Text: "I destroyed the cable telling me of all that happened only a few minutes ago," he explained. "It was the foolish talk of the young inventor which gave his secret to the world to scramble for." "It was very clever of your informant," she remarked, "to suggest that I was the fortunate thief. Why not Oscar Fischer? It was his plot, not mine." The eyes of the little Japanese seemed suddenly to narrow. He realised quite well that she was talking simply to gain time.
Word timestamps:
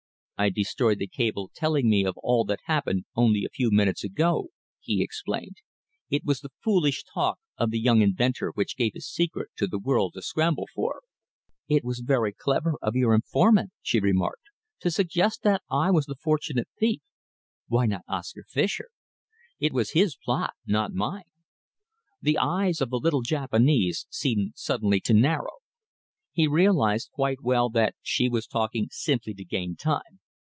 "I 0.43 0.49
destroyed 0.49 0.97
the 0.97 1.05
cable 1.05 1.51
telling 1.53 1.87
me 1.87 2.03
of 2.03 2.17
all 2.17 2.45
that 2.45 2.61
happened 2.63 3.05
only 3.15 3.45
a 3.45 3.49
few 3.53 3.69
minutes 3.69 4.03
ago," 4.03 4.47
he 4.79 5.03
explained. 5.03 5.57
"It 6.09 6.25
was 6.25 6.39
the 6.39 6.49
foolish 6.63 7.03
talk 7.03 7.37
of 7.59 7.69
the 7.69 7.79
young 7.79 8.01
inventor 8.01 8.49
which 8.49 8.75
gave 8.75 8.93
his 8.95 9.07
secret 9.07 9.51
to 9.57 9.67
the 9.67 9.77
world 9.77 10.13
to 10.15 10.23
scramble 10.23 10.67
for." 10.73 11.03
"It 11.67 11.83
was 11.83 11.99
very 11.99 12.33
clever 12.33 12.73
of 12.81 12.95
your 12.95 13.13
informant," 13.13 13.69
she 13.83 13.99
remarked, 13.99 14.41
"to 14.79 14.89
suggest 14.89 15.43
that 15.43 15.61
I 15.69 15.91
was 15.91 16.07
the 16.07 16.15
fortunate 16.15 16.69
thief. 16.79 17.03
Why 17.67 17.85
not 17.85 18.01
Oscar 18.07 18.41
Fischer? 18.49 18.89
It 19.59 19.73
was 19.73 19.91
his 19.91 20.15
plot, 20.15 20.55
not 20.65 20.91
mine." 20.91 21.29
The 22.19 22.39
eyes 22.39 22.81
of 22.81 22.89
the 22.89 22.97
little 22.97 23.21
Japanese 23.21 24.07
seemed 24.09 24.53
suddenly 24.55 25.01
to 25.01 25.13
narrow. 25.13 25.57
He 26.31 26.47
realised 26.47 27.11
quite 27.11 27.41
well 27.43 27.69
that 27.69 27.93
she 28.01 28.27
was 28.27 28.47
talking 28.47 28.87
simply 28.89 29.35
to 29.35 29.45
gain 29.45 29.75
time. 29.75 30.17